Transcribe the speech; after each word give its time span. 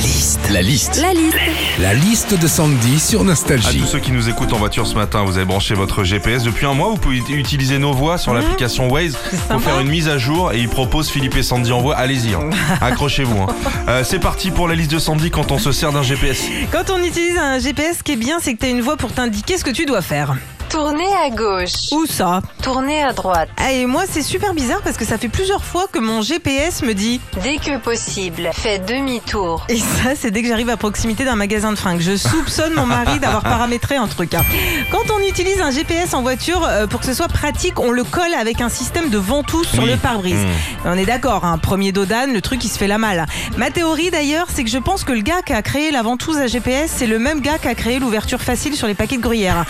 La 0.00 0.06
liste. 0.06 0.40
La 0.50 0.62
liste. 0.62 1.00
La 1.02 1.12
liste. 1.12 1.36
La 1.78 1.92
liste 1.94 2.40
de 2.40 2.46
Sandy 2.46 2.98
sur 2.98 3.20
À 3.20 3.24
Nostalgie. 3.24 3.80
tous 3.80 3.86
ceux 3.86 3.98
qui 3.98 4.12
nous 4.12 4.30
écoutent 4.30 4.52
en 4.54 4.56
voiture 4.56 4.86
ce 4.86 4.94
matin, 4.94 5.24
vous 5.24 5.36
avez 5.36 5.44
branché 5.44 5.74
votre 5.74 6.04
GPS. 6.04 6.42
Depuis 6.42 6.64
un 6.64 6.72
mois, 6.72 6.88
vous 6.88 6.96
pouvez 6.96 7.18
utiliser 7.18 7.78
nos 7.78 7.92
voix 7.92 8.16
sur 8.16 8.32
l'application 8.32 8.88
Waze 8.88 9.18
pour 9.48 9.58
Mmh. 9.58 9.60
faire 9.60 9.80
une 9.80 9.88
mise 9.88 10.08
à 10.08 10.16
jour 10.16 10.52
et 10.52 10.58
il 10.58 10.68
propose 10.70 11.10
Philippe 11.10 11.36
et 11.36 11.42
Sandy 11.42 11.70
en 11.72 11.80
voix. 11.82 11.96
Allez-y, 11.96 12.32
hein. 12.34 12.48
accrochez-vous. 12.80 13.42
hein. 13.42 13.46
Euh, 13.88 14.02
c'est 14.02 14.20
parti 14.20 14.50
pour 14.50 14.68
la 14.68 14.74
liste 14.74 14.90
de 14.92 14.98
Sandy 14.98 15.30
quand 15.30 15.52
on 15.52 15.58
se 15.58 15.70
sert 15.72 15.92
d'un 15.92 16.02
GPS. 16.02 16.44
Quand 16.72 16.88
on 16.90 17.02
utilise 17.04 17.36
un 17.36 17.58
GPS, 17.58 17.98
ce 17.98 18.02
qui 18.02 18.12
est 18.12 18.16
bien, 18.16 18.38
c'est 18.40 18.54
que 18.54 18.60
tu 18.60 18.66
as 18.66 18.70
une 18.70 18.80
voix 18.80 18.96
pour 18.96 19.12
t'indiquer 19.12 19.58
ce 19.58 19.64
que 19.64 19.70
tu 19.70 19.84
dois 19.84 20.00
faire. 20.02 20.34
Tournez 20.70 21.08
à 21.26 21.30
gauche. 21.30 21.90
Où 21.90 22.06
ça 22.06 22.40
Tournez 22.62 23.02
à 23.02 23.12
droite. 23.12 23.48
Ah, 23.56 23.72
Et 23.72 23.86
moi, 23.86 24.04
c'est 24.08 24.22
super 24.22 24.54
bizarre 24.54 24.80
parce 24.84 24.96
que 24.96 25.04
ça 25.04 25.18
fait 25.18 25.28
plusieurs 25.28 25.64
fois 25.64 25.86
que 25.90 25.98
mon 25.98 26.22
GPS 26.22 26.82
me 26.82 26.94
dit. 26.94 27.20
Dès 27.42 27.56
que 27.56 27.76
possible, 27.78 28.48
faites 28.54 28.86
demi-tour. 28.86 29.66
Et 29.68 29.78
ça, 29.78 30.14
c'est 30.14 30.30
dès 30.30 30.42
que 30.42 30.48
j'arrive 30.48 30.68
à 30.70 30.76
proximité 30.76 31.24
d'un 31.24 31.34
magasin 31.34 31.72
de 31.72 31.76
fringues. 31.76 32.00
Je 32.00 32.16
soupçonne 32.16 32.74
mon 32.74 32.86
mari 32.86 33.18
d'avoir 33.20 33.42
paramétré 33.42 33.96
un 33.96 34.06
truc. 34.06 34.32
hein. 34.34 34.44
Quand 34.92 35.02
on 35.12 35.18
utilise 35.28 35.60
un 35.60 35.72
GPS 35.72 36.14
en 36.14 36.22
voiture, 36.22 36.64
euh, 36.68 36.86
pour 36.86 37.00
que 37.00 37.06
ce 37.06 37.14
soit 37.14 37.26
pratique, 37.28 37.80
on 37.80 37.90
le 37.90 38.04
colle 38.04 38.32
avec 38.38 38.60
un 38.60 38.68
système 38.68 39.10
de 39.10 39.18
ventouse 39.18 39.66
sur 39.66 39.82
Oui. 39.82 39.90
le 39.90 39.96
pare-brise. 39.96 40.34
Mmh. 40.44 40.48
On 40.86 40.96
est 40.96 41.06
d'accord, 41.06 41.44
hein, 41.44 41.58
premier 41.58 41.90
dodane, 41.90 42.32
le 42.32 42.40
truc 42.40 42.64
il 42.64 42.68
se 42.68 42.78
fait 42.78 42.86
la 42.86 42.98
malle. 42.98 43.26
Ma 43.56 43.70
théorie 43.72 44.10
d'ailleurs, 44.12 44.46
c'est 44.54 44.62
que 44.62 44.70
je 44.70 44.78
pense 44.78 45.02
que 45.02 45.12
le 45.12 45.22
gars 45.22 45.42
qui 45.44 45.52
a 45.52 45.62
créé 45.62 45.90
la 45.90 46.02
ventouse 46.02 46.38
à 46.38 46.46
GPS, 46.46 46.92
c'est 46.96 47.08
le 47.08 47.18
même 47.18 47.40
gars 47.40 47.58
qui 47.58 47.66
a 47.66 47.74
créé 47.74 47.98
l'ouverture 47.98 48.40
facile 48.40 48.76
sur 48.76 48.86
les 48.86 48.94
paquets 48.94 49.16
de 49.16 49.22
gruyère. 49.22 49.64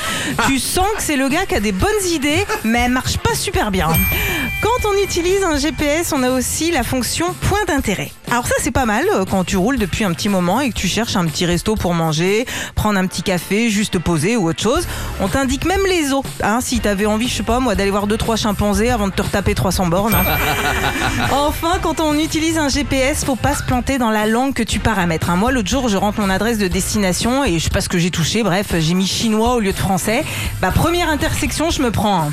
Tu 0.46 0.58
sens 0.58 0.86
que 0.96 1.02
c'est 1.02 1.16
le 1.16 1.28
gars 1.28 1.46
qui 1.46 1.54
a 1.54 1.60
des 1.60 1.72
bonnes 1.72 2.06
idées, 2.12 2.44
mais 2.64 2.88
marche 2.88 3.18
pas 3.18 3.34
super 3.34 3.70
bien. 3.70 3.88
Quand 4.62 4.88
on 4.90 5.02
utilise 5.02 5.42
un 5.42 5.56
GPS, 5.56 6.12
on 6.14 6.22
a 6.22 6.30
aussi 6.30 6.70
la 6.70 6.82
fonction 6.82 7.32
point 7.48 7.64
d'intérêt. 7.66 8.12
Alors 8.30 8.46
ça 8.46 8.54
c'est 8.60 8.70
pas 8.70 8.84
mal 8.84 9.04
euh, 9.12 9.24
quand 9.28 9.42
tu 9.42 9.56
roules 9.56 9.78
depuis 9.78 10.04
un 10.04 10.12
petit 10.12 10.28
moment 10.28 10.60
et 10.60 10.68
que 10.70 10.74
tu 10.74 10.86
cherches 10.86 11.16
un 11.16 11.24
petit 11.24 11.46
resto 11.46 11.74
pour 11.74 11.94
manger, 11.94 12.46
prendre 12.76 12.98
un 12.98 13.06
petit 13.06 13.22
café, 13.22 13.70
juste 13.70 13.98
poser 13.98 14.36
ou 14.36 14.48
autre 14.48 14.62
chose. 14.62 14.86
On 15.20 15.28
t'indique 15.28 15.64
même 15.64 15.80
les 15.88 16.12
eaux. 16.12 16.22
Hein, 16.42 16.60
si 16.60 16.78
t'avais 16.78 17.06
envie, 17.06 17.26
je 17.28 17.36
sais 17.36 17.42
pas 17.42 17.58
moi, 17.58 17.74
d'aller 17.74 17.90
voir 17.90 18.06
deux 18.06 18.18
trois 18.18 18.36
chimpanzés 18.36 18.90
avant 18.90 19.08
de 19.08 19.12
te 19.12 19.22
retaper 19.22 19.54
300 19.54 19.86
bornes. 19.88 20.14
hein. 20.14 20.24
Enfin, 21.32 21.78
quand 21.82 21.98
on 22.00 22.14
utilise 22.14 22.56
un 22.58 22.68
GPS, 22.68 23.24
faut 23.24 23.36
pas 23.36 23.54
se 23.54 23.62
planter 23.62 23.98
dans 23.98 24.10
la 24.10 24.26
langue 24.26 24.52
que 24.54 24.62
tu 24.62 24.78
paramètres. 24.78 25.30
hein. 25.30 25.36
Moi, 25.36 25.50
l'autre 25.52 25.68
jour, 25.68 25.88
je 25.88 25.96
rentre 25.96 26.20
mon 26.20 26.30
adresse 26.30 26.58
de 26.58 26.68
destination 26.68 27.44
et 27.44 27.58
je 27.58 27.64
sais 27.64 27.70
pas 27.70 27.80
ce 27.80 27.88
que 27.88 27.98
j'ai 27.98 28.10
touché. 28.10 28.42
Bref, 28.42 28.74
j'ai 28.78 28.94
mis 28.94 29.06
chinois 29.06 29.54
au 29.54 29.60
lieu 29.60 29.72
de 29.72 29.78
français. 29.78 30.24
Bah, 30.60 30.70
première 30.70 31.08
intersection, 31.10 31.70
je 31.70 31.82
me 31.82 31.90
prends. 31.90 32.30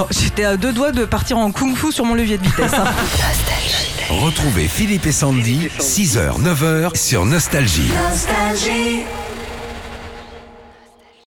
Bon, 0.00 0.06
j'étais 0.10 0.44
à 0.44 0.56
deux 0.56 0.72
doigts 0.72 0.92
de 0.92 1.04
partir 1.04 1.36
en 1.36 1.52
kung-fu 1.52 1.92
sur 1.92 2.06
mon 2.06 2.14
levier 2.14 2.38
de 2.38 2.42
vitesse. 2.42 2.72
hein. 2.72 2.84
Retrouvez 4.08 4.66
Philippe 4.66 5.04
et 5.04 5.12
Sandy, 5.12 5.68
6h, 5.78 6.40
9h 6.40 6.96
sur 6.96 7.26
Nostalgie. 7.26 7.90
Nostalgie. 8.10 9.00